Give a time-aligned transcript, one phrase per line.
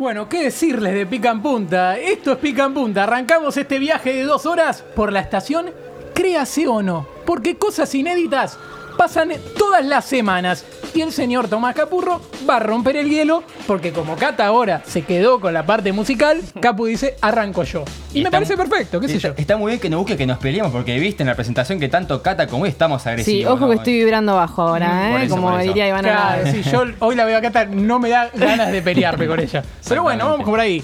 [0.00, 1.98] Bueno, ¿qué decirles de Pica en Punta?
[1.98, 3.02] Esto es Pica en Punta.
[3.02, 5.72] Arrancamos este viaje de dos horas por la estación,
[6.14, 8.58] créase o no, porque cosas inéditas
[8.96, 10.64] pasan todas las semanas.
[10.92, 15.02] Y el señor Tomás Capurro va a romper el hielo, porque como Cata ahora se
[15.02, 17.84] quedó con la parte musical, Capu dice, arranco yo.
[18.12, 19.34] Y, me está- parece perfecto, qué sé Está, yo.
[19.36, 21.88] está muy bien que nos busque que nos peleemos, porque viste en la presentación que
[21.88, 23.40] tanto Cata como él estamos agresivos.
[23.40, 23.68] Sí, ojo ¿no?
[23.70, 25.24] que estoy vibrando bajo ahora, Por ¿eh?
[25.26, 28.28] eso, Como diría Iván Claro, sí, yo hoy la veo a Cata, no me da
[28.34, 29.62] ganas de pelearme con ella.
[29.88, 30.82] Pero bueno, vamos por ahí.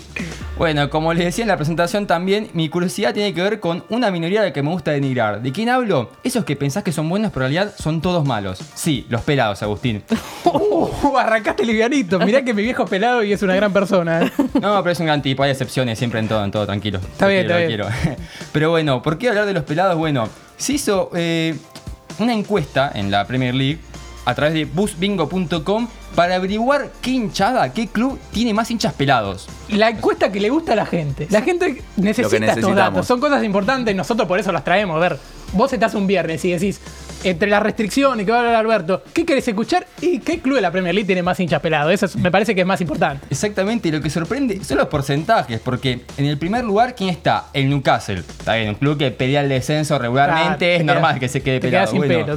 [0.57, 4.11] Bueno, como les decía en la presentación también, mi curiosidad tiene que ver con una
[4.11, 5.43] minoría de la que me gusta denigrar.
[5.43, 6.11] ¿De quién hablo?
[6.25, 8.59] Esos que pensás que son buenos, pero en realidad son todos malos.
[8.75, 10.03] Sí, los pelados, Agustín.
[10.49, 12.21] Uh, arrancaste livianito.
[12.21, 14.23] Mirá que mi viejo es pelado y es una gran persona.
[14.23, 14.33] ¿eh?
[14.61, 16.99] No, pero es un gran tipo, hay excepciones siempre en todo, en todo, tranquilo.
[16.99, 18.17] Está bien, quiero, está lo quiero.
[18.53, 19.97] Pero bueno, ¿por qué hablar de los pelados?
[19.97, 21.57] Bueno, se hizo eh,
[22.19, 23.81] una encuesta en la Premier League
[24.27, 29.49] a través de busbingo.com para averiguar qué hinchada, qué club tiene más hinchas pelados.
[29.69, 31.29] La encuesta que le gusta a la gente.
[31.31, 33.07] La gente necesita estos datos.
[33.07, 33.95] Son cosas importantes.
[33.95, 34.97] Nosotros por eso las traemos.
[34.97, 35.19] A ver,
[35.53, 36.81] vos estás un viernes y decís,
[37.25, 39.87] entre las restricciones que va a hablar Alberto, ¿qué querés escuchar?
[40.01, 41.93] ¿Y qué club de la Premier League tiene más hinchas pelados?
[41.93, 43.27] Eso es- me parece que es más importante.
[43.31, 47.47] Exactamente, y lo que sorprende son los porcentajes, porque en el primer lugar, ¿quién está?
[47.53, 48.19] El Newcastle.
[48.39, 51.85] Está bien, un club que pedía el descenso regularmente, es normal que se quede pelado.
[51.85, 52.37] quedas sin Bueno,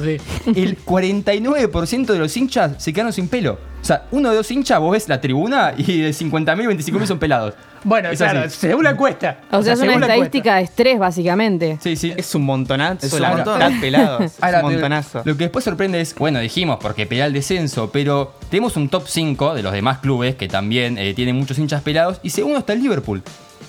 [0.54, 0.60] sí.
[0.60, 3.58] El 49% de los hinchas se quedaron sin pelo.
[3.80, 7.18] O sea, uno de dos hinchas, vos ves la tribuna y de 50.000, 25.000 son
[7.18, 7.54] pelados.
[7.82, 8.58] Bueno, Es claro, así.
[8.58, 9.38] según la encuesta.
[9.50, 11.78] O sea, es una según la estadística de estrés, básicamente.
[11.80, 12.12] Sí, sí.
[12.14, 13.80] Es un montonazo, Es un montón.
[13.80, 14.20] pelados.
[14.22, 15.22] Es Ahora, un montonazo.
[15.24, 19.04] Lo que después sorprende es, bueno, dijimos porque pelea el descenso, pero tenemos un top
[19.08, 22.20] 5 de los demás clubes que también eh, tienen muchos hinchas pelados.
[22.22, 23.22] Y segundo está el Liverpool.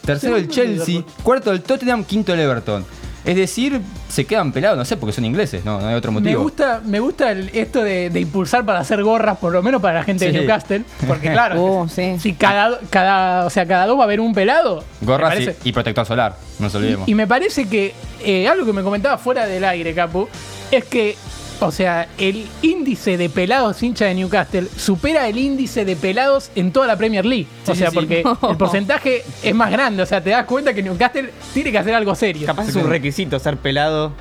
[0.03, 1.03] Tercero el Chelsea.
[1.23, 2.03] Cuarto el Tottenham.
[2.03, 2.83] Quinto el Everton.
[3.23, 6.19] Es decir, se quedan pelados, no sé, porque son ingleses, no, no hay otro Me
[6.21, 6.41] motivo.
[6.43, 9.99] gusta, me gusta el- esto de, de impulsar para hacer gorras, por lo menos para
[9.99, 10.39] la gente de.
[10.39, 10.83] Newcastle.
[11.07, 12.17] Porque claro, Oh, sí.
[12.19, 14.83] si cada, cada, o sea, cada dos va a haber un pelado.
[15.01, 17.07] me Gorras y, protector solar, no nos olvidemos.
[17.07, 20.27] Y, y me parece que eh, algo que me comentaba fuera del aire, Capu,
[20.71, 21.15] es que,
[21.61, 26.71] o sea, el índice de pelados hincha de Newcastle supera el índice de pelados en
[26.71, 27.47] toda la Premier League.
[27.67, 27.95] o sea, sí, sí.
[27.95, 30.03] porque el porcentaje es más grande.
[30.03, 32.47] O sea, te das cuenta que Newcastle tiene que hacer algo serio.
[32.47, 34.11] Capaz es un requisito ser pelado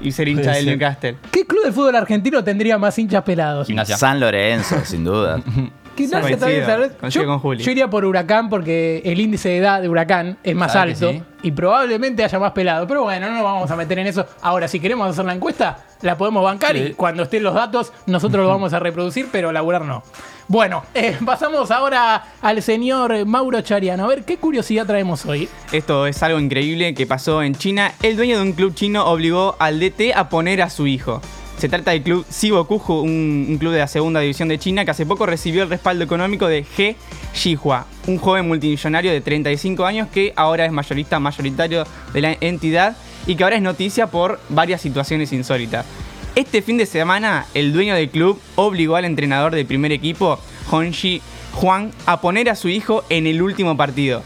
[0.00, 0.66] y ser hincha del.
[0.66, 1.16] Newcastle.
[1.30, 3.66] ¿Qué club de fútbol argentino tendría más hinchas pelados?
[3.66, 3.96] Gimnasia.
[3.96, 5.40] San Lorenzo, sin duda.
[5.96, 7.62] Gimnasia Coincido, también, coincido yo, con Juli.
[7.62, 11.04] yo iría por Huracán porque el índice de edad de Huracán es más ¿Sabe que
[11.06, 11.22] alto sí?
[11.42, 12.86] y probablemente haya más pelado.
[12.86, 14.24] Pero bueno, no nos vamos a meter en eso.
[14.40, 16.82] Ahora, si queremos hacer la encuesta, la podemos bancar Sí.
[16.90, 20.02] y cuando estén los datos, nosotros lo vamos a reproducir, pero laburar no.
[20.48, 24.04] Bueno, eh, pasamos ahora al señor Mauro Chariano.
[24.04, 25.48] A ver, ¿qué curiosidad traemos hoy?
[25.72, 27.92] Esto es algo increíble que pasó en China.
[28.02, 31.20] El dueño de un club chino obligó al DT a poner a su hijo.
[31.58, 35.06] Se trata del club Sibokuju, un, club de la segunda división de China que hace
[35.06, 36.96] poco recibió el respaldo económico de He
[37.34, 42.96] Jihua, un joven multimillonario de 35 años que ahora es mayorista mayoritario de la entidad
[43.26, 45.86] y que ahora es noticia por varias situaciones insólitas.
[46.34, 50.38] Este fin de semana, el dueño del club obligó al entrenador del primer equipo,
[50.70, 51.20] Honji
[51.52, 54.22] Juan, a poner a su hijo en el último partido.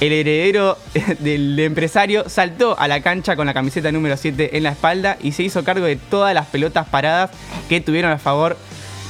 [0.00, 0.78] El heredero
[1.18, 5.32] del empresario saltó a la cancha con la camiseta número 7 en la espalda y
[5.32, 7.30] se hizo cargo de todas las pelotas paradas
[7.68, 8.56] que tuvieron a favor.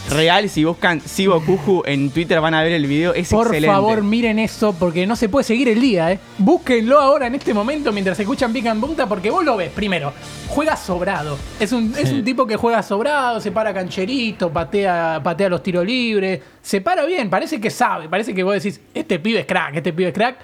[0.08, 3.72] Real, si buscan Sibo Kuju en Twitter van a ver el video, es Por excelente.
[3.72, 6.18] favor, miren eso porque no se puede seguir el día, ¿eh?
[6.38, 9.70] Búsquenlo ahora en este momento mientras escuchan Pica en Punta porque vos lo ves.
[9.70, 10.12] Primero,
[10.48, 11.38] juega sobrado.
[11.60, 15.86] Es un, es un tipo que juega sobrado, se para cancherito, patea, patea los tiros
[15.86, 19.76] libres, se para bien, parece que sabe, parece que vos decís, este pibe es crack,
[19.76, 20.36] este pibe es crack.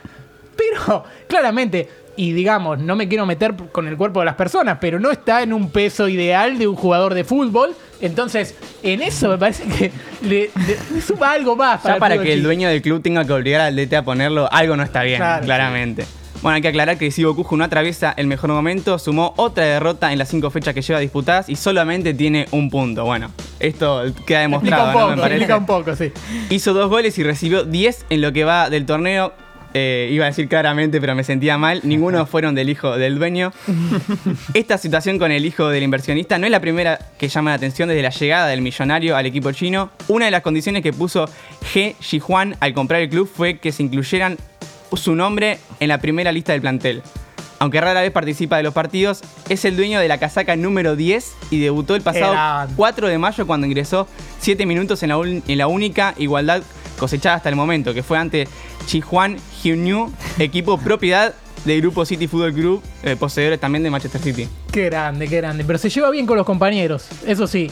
[0.56, 4.98] Pero, claramente, y digamos, no me quiero meter con el cuerpo de las personas, pero
[4.98, 7.74] no está en un peso ideal de un jugador de fútbol.
[8.00, 9.90] Entonces, en eso me parece que
[10.22, 11.82] le, le- le suma algo más.
[11.82, 14.76] Ya para que el dueño del club tenga que obligar al DT a ponerlo, algo
[14.76, 15.44] no está bien, Claro.
[15.44, 16.06] claramente.
[16.42, 20.12] Bueno, hay que aclarar que Sibo Kuju no atraviesa el mejor momento, sumó otra derrota
[20.12, 23.04] en las cinco fechas que lleva disputadas y solamente tiene un punto.
[23.06, 25.00] Bueno, esto queda Explica demostrado, un ¿no?
[25.00, 26.12] poco, Me explica un poco, sí.
[26.50, 29.32] Hizo dos goles y recibió 10 en lo que va del torneo.
[29.78, 31.82] Eh, iba a decir claramente, pero me sentía mal.
[31.84, 33.52] Ninguno fueron del hijo del dueño.
[34.54, 37.86] Esta situación con el hijo del inversionista no es la primera que llama la atención
[37.90, 39.90] desde la llegada del millonario al equipo chino.
[40.08, 41.28] Una de las condiciones que puso
[41.74, 44.38] He Jihuan al comprar el club fue que se incluyeran
[44.94, 47.02] su nombre en la primera lista del plantel.
[47.58, 49.20] Aunque rara vez participa de los partidos,
[49.50, 52.72] es el dueño de la casaca número 10 y debutó el pasado grande.
[52.76, 54.08] 4 de mayo cuando ingresó
[54.40, 56.62] 7 minutos en la, un- en la única igualdad
[56.96, 58.48] cosechada hasta el momento, que fue ante
[58.86, 61.34] Chihuan Hyunyu, equipo propiedad
[61.64, 64.48] del Grupo City Football Group, eh, poseedores también de Manchester City.
[64.70, 65.64] Qué grande, qué grande.
[65.64, 67.70] Pero se lleva bien con los compañeros, eso sí.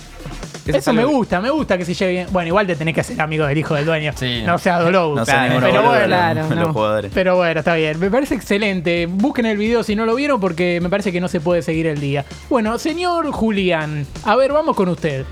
[0.67, 2.27] Eso Eso es me gusta, me gusta que se lleve bien.
[2.33, 4.13] Bueno, igual te tenés que hacer amigo del hijo del dueño.
[4.17, 4.59] Sí, no no.
[4.59, 5.15] sea Dolou.
[5.15, 6.73] No Claro, pero bueno, los- claro, los no.
[6.73, 7.11] jugadores.
[7.15, 8.01] Pero bueno, está bien.
[8.01, 9.05] Me parece excelente.
[9.07, 11.87] Busquen el video si no lo vieron porque me parece que no se puede seguir
[11.87, 12.25] el día.
[12.49, 15.27] Bueno, señor Julián, a ver, vamos con usted.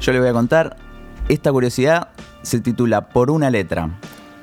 [0.00, 0.76] Yo le voy a contar.
[1.28, 2.10] Esta curiosidad
[2.46, 3.90] se titula Por una letra.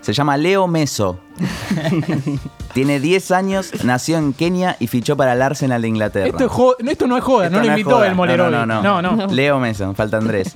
[0.02, 1.20] Se llama Leo Meso.
[2.74, 6.28] Tiene 10 años, nació en Kenia y fichó para el Arsenal de Inglaterra.
[6.28, 8.08] Esto, es jo- esto no es joda, Esto no lo es invitó joda.
[8.08, 8.52] el Molerovi.
[8.52, 9.16] No, no, no.
[9.16, 9.28] no.
[9.28, 10.52] Leo Meso, falta Andrés.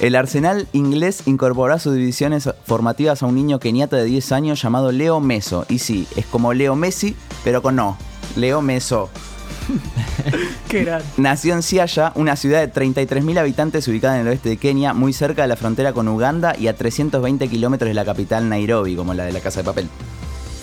[0.00, 4.60] El Arsenal inglés incorporó a sus divisiones formativas a un niño keniata de 10 años
[4.60, 5.64] llamado Leo Meso.
[5.68, 7.14] Y sí, es como Leo Messi,
[7.44, 7.96] pero con no.
[8.34, 9.10] Leo Meso.
[10.68, 11.04] Qué grande.
[11.16, 15.12] Nació en Siaya, una ciudad de 33.000 habitantes ubicada en el oeste de Kenia, muy
[15.12, 19.14] cerca de la frontera con Uganda y a 320 kilómetros de la capital Nairobi, como
[19.14, 19.88] la de la Casa de Papel.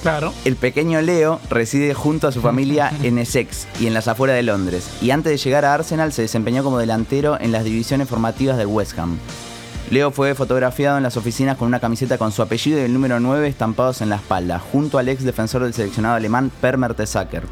[0.01, 0.33] Claro.
[0.45, 4.44] El pequeño Leo reside junto a su familia en Essex y en las afueras de
[4.44, 8.57] Londres, y antes de llegar a Arsenal se desempeñó como delantero en las divisiones formativas
[8.57, 9.18] del West Ham.
[9.92, 13.19] Leo fue fotografiado en las oficinas con una camiseta con su apellido y el número
[13.19, 17.44] 9 estampados en la espalda, junto al ex defensor del seleccionado alemán Per Mertesacker,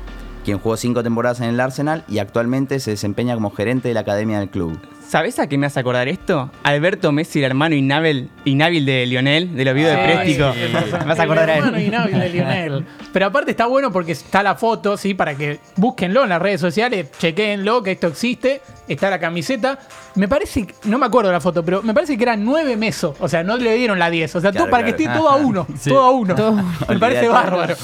[0.47, 3.99] quien jugó cinco temporadas en el Arsenal y actualmente se desempeña como gerente de la
[3.99, 4.79] academia del club.
[5.05, 6.49] ¿Sabés a qué me hace acordar esto?
[6.63, 10.53] Alberto Messi, el hermano inhábil, inhábil de Lionel, de los videos de Préstico.
[10.53, 10.59] sí,
[10.99, 11.85] Me vas a acordar a El hermano él.
[11.87, 12.85] inhábil de Lionel.
[13.11, 15.13] Pero aparte está bueno porque está la foto, ¿sí?
[15.13, 18.61] Para que búsquenlo en las redes sociales, chequéenlo, que esto existe.
[18.87, 19.79] Está la camiseta.
[20.15, 23.17] Me parece, no me acuerdo la foto, pero me parece que eran 9 mesos.
[23.19, 24.33] O sea, no le dieron la 10.
[24.37, 25.67] O sea, todo Claro, para que esté todo a uno.
[25.77, 25.89] Sí.
[25.89, 26.35] Todo a uno.
[26.35, 26.53] Todo.
[26.87, 27.75] Me parece bárbaro.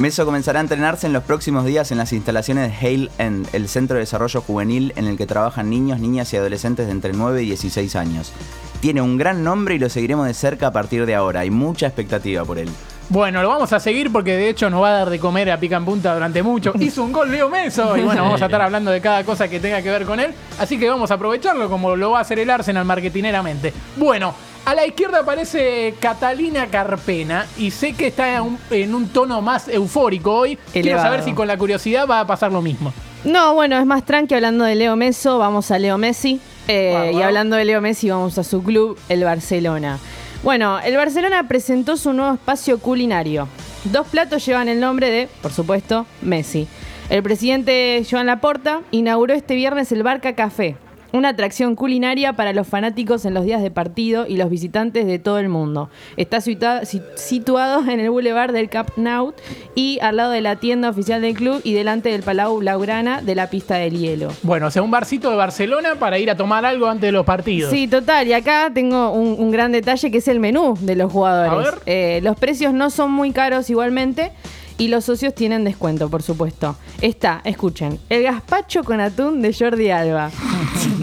[0.00, 3.68] Meso comenzará a entrenarse en los próximos días en las instalaciones de Hale End, el
[3.68, 7.42] centro de desarrollo juvenil en el que trabajan niños, niñas y adolescentes de entre 9
[7.42, 8.32] y 16 años.
[8.80, 11.40] Tiene un gran nombre y lo seguiremos de cerca a partir de ahora.
[11.40, 12.70] Hay mucha expectativa por él.
[13.10, 15.60] Bueno, lo vamos a seguir porque de hecho nos va a dar de comer a
[15.60, 16.72] pica en punta durante mucho.
[16.80, 19.60] Hizo un gol Leo Meso y bueno, vamos a estar hablando de cada cosa que
[19.60, 20.32] tenga que ver con él.
[20.58, 23.74] Así que vamos a aprovecharlo como lo va a hacer el Arsenal marketineramente.
[23.96, 24.34] Bueno,
[24.70, 29.42] a la izquierda aparece Catalina Carpena y sé que está en un, en un tono
[29.42, 30.56] más eufórico hoy.
[30.72, 32.92] Quiero saber si con la curiosidad va a pasar lo mismo.
[33.24, 36.40] No, bueno, es más tranqui hablando de Leo Meso, vamos a Leo Messi.
[36.68, 39.98] Eh, Y hablando de Leo Messi, vamos a su club, el Barcelona.
[40.44, 43.48] Bueno, el Barcelona presentó su nuevo espacio culinario.
[43.84, 46.68] Dos platos llevan el nombre de, por supuesto, Messi.
[47.08, 50.76] El presidente Joan Laporta inauguró este viernes el Barca Café,
[51.12, 55.18] una atracción culinaria para los fanáticos en los días de partido y los visitantes de
[55.18, 55.90] todo el mundo.
[56.16, 59.34] Está situa- si- situado en el boulevard del Camp Nou
[59.74, 63.34] y al lado de la tienda oficial del club y delante del Palau Blaugrana de
[63.34, 64.28] la pista del hielo.
[64.42, 67.24] Bueno, o sea, un barcito de Barcelona para ir a tomar algo antes de los
[67.26, 67.70] partidos.
[67.70, 68.26] Sí, total.
[68.28, 71.52] Y acá tengo un, un gran detalle que es el menú de los jugadores.
[71.52, 71.74] A ver.
[71.86, 74.32] Eh, los precios no son muy caros igualmente.
[74.78, 76.74] Y los socios tienen descuento, por supuesto.
[77.02, 80.30] Está, escuchen, el gazpacho con atún de Jordi Alba.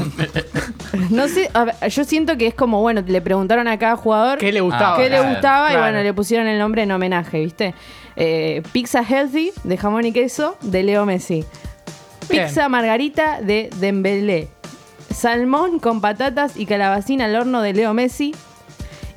[1.10, 4.38] no sé, a ver, yo siento que es como, bueno, le preguntaron a cada jugador
[4.38, 4.98] ¿Qué le gustaba?
[4.98, 5.86] qué le claro, gustaba y claro.
[5.86, 7.74] bueno, le pusieron el nombre en homenaje, ¿viste?
[8.16, 11.46] Eh, pizza healthy de jamón y queso de Leo Messi.
[12.30, 12.48] Bien.
[12.48, 14.50] Pizza margarita de Dembélé.
[15.14, 18.36] Salmón con patatas y calabacín al horno de Leo Messi.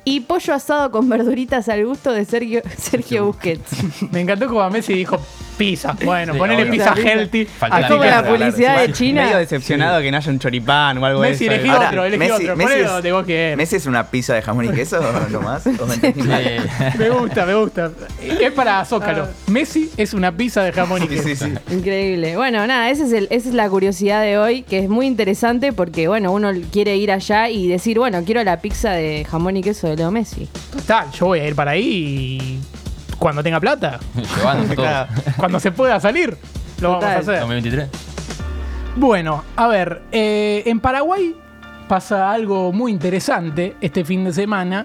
[0.03, 3.71] Y pollo asado con verduritas al gusto de Sergio, Sergio Busquets.
[4.11, 5.19] Me encantó como a Messi dijo
[5.65, 5.95] pizza.
[6.03, 6.71] Bueno, Sí, ponele obvio.
[6.71, 7.45] pizza healthy.
[7.45, 9.23] Falta la Es como la publicidad claro, de China.
[9.25, 11.53] Medio decepcionado que no haya un choripán o algo Messi de eso.
[11.55, 12.53] elegí Ahora, otro, elegí otro.
[12.57, 13.25] Ponelo es, vos
[13.57, 14.99] Messi es una pizza de jamón y queso
[15.31, 15.65] lo más.
[15.67, 16.43] ¿O me entendí mal?
[16.91, 16.97] Sí.
[16.97, 17.91] Me gusta, me gusta.
[18.39, 19.27] Es para Zócalo.
[19.47, 21.27] Messi es una pizza de jamón y Sí, queso.
[21.27, 21.73] sí, sí.
[21.75, 22.35] Increíble.
[22.35, 25.73] Bueno, nada, ese es el- esa es la curiosidad de hoy, que es muy interesante
[25.73, 29.61] porque, bueno, uno quiere ir allá y decir, bueno, quiero la pizza de jamón y
[29.63, 30.47] queso de Leo Messi.
[30.73, 31.81] Total, yo voy a ir para ahí
[32.41, 32.59] y
[33.21, 33.99] cuando tenga plata,
[34.35, 34.73] Llevando.
[34.81, 35.09] Claro.
[35.37, 36.35] cuando se pueda salir,
[36.81, 37.39] lo vamos a hacer.
[37.41, 37.89] 2023.
[38.95, 41.35] Bueno, a ver, eh, en Paraguay
[41.87, 44.83] pasa algo muy interesante este fin de semana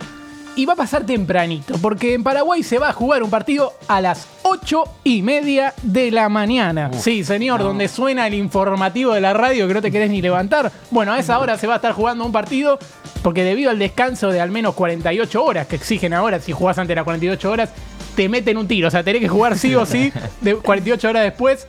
[0.54, 4.02] y va a pasar tempranito, porque en Paraguay se va a jugar un partido a
[4.02, 6.90] las 8 y media de la mañana.
[6.92, 10.20] Uf, sí, señor, donde suena el informativo de la radio que no te querés ni
[10.20, 10.70] levantar.
[10.90, 12.78] Bueno, a esa hora se va a estar jugando un partido,
[13.22, 16.88] porque debido al descanso de al menos 48 horas que exigen ahora, si jugás antes
[16.88, 17.70] de las 48 horas,
[18.16, 18.88] te meten un tiro.
[18.88, 21.66] O sea, tenés que jugar sí o sí de 48 horas después.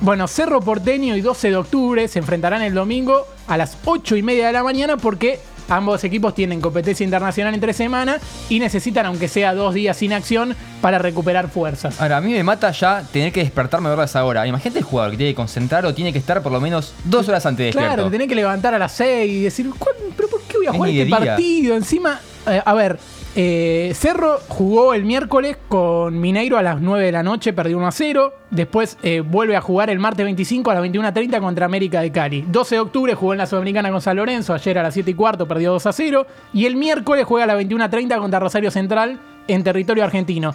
[0.00, 4.22] Bueno, Cerro Porteño y 12 de octubre se enfrentarán el domingo a las 8 y
[4.22, 8.18] media de la mañana porque ambos equipos tienen competencia internacional entre semana
[8.48, 12.00] y necesitan, aunque sea dos días sin acción, para recuperar fuerzas.
[12.00, 14.44] Ahora, a mí me mata ya tener que despertarme a verla a esa hora.
[14.44, 17.28] Imagínate el jugador que tiene que concentrar o tiene que estar por lo menos dos
[17.28, 20.42] horas antes de Claro, tenés que levantar a las 6 y decir, "¿Cuál- ¿pero por
[20.42, 21.16] qué voy a Es jugar este día.
[21.16, 21.76] partido?
[21.76, 22.98] Encima, eh, a ver,
[23.34, 27.86] eh, Cerro jugó el miércoles con Mineiro a las 9 de la noche, perdió 1
[27.86, 28.34] a 0.
[28.50, 32.44] Después eh, vuelve a jugar el martes 25 a las 21.30 contra América de Cali.
[32.48, 35.14] 12 de octubre jugó en la Sudamericana con San Lorenzo, ayer a las 7 y
[35.14, 36.26] cuarto perdió 2 a 0.
[36.52, 39.18] Y el miércoles juega a las 21.30 contra Rosario Central
[39.48, 40.54] en territorio argentino.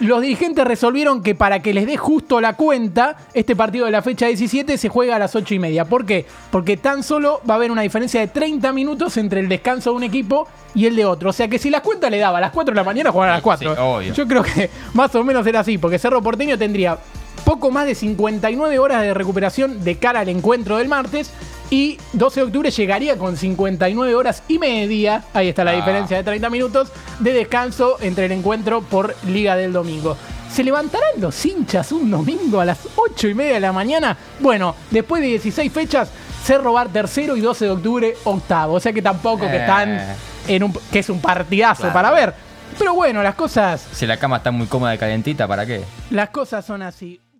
[0.00, 4.00] Los dirigentes resolvieron que para que les dé justo la cuenta, este partido de la
[4.00, 5.86] fecha 17 se juega a las 8 y media.
[5.86, 6.24] ¿Por qué?
[6.52, 9.96] Porque tan solo va a haber una diferencia de 30 minutos entre el descanso de
[9.96, 11.30] un equipo y el de otro.
[11.30, 13.30] O sea que si las cuentas le daba a las 4 de la mañana, jugaban
[13.30, 13.74] a las 4.
[13.74, 14.14] Sí, obvio.
[14.14, 16.96] Yo creo que más o menos era así, porque Cerro Porteño tendría
[17.44, 21.32] poco más de 59 horas de recuperación de cara al encuentro del martes.
[21.70, 25.76] Y 12 de octubre llegaría con 59 horas y media, ahí está la Ah.
[25.76, 30.16] diferencia de 30 minutos, de descanso entre el encuentro por Liga del Domingo.
[30.50, 34.16] ¿Se levantarán los hinchas un domingo a las 8 y media de la mañana?
[34.40, 36.10] Bueno, después de 16 fechas,
[36.42, 38.74] Cerro va tercero y 12 de octubre octavo.
[38.74, 39.60] O sea que tampoco que Eh.
[39.60, 40.00] están
[40.46, 41.92] en un, que es un partidazo Claro.
[41.94, 42.34] para ver.
[42.78, 45.82] Pero bueno, las cosas, Si la cama está muy cómoda y calentita, ¿para qué?
[46.10, 47.20] las cosas son así.